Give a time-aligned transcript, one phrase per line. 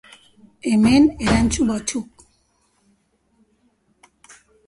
[0.67, 2.25] Hemen, erantzun batzuk.